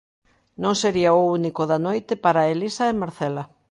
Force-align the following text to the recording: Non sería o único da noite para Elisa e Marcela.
Non 0.63 0.73
sería 0.81 1.11
o 1.19 1.23
único 1.37 1.61
da 1.71 1.79
noite 1.87 2.13
para 2.23 2.47
Elisa 2.53 2.85
e 2.91 2.99
Marcela. 3.01 3.43